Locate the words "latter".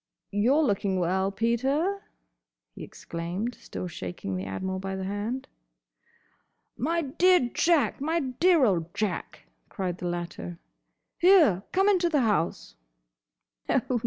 10.09-10.57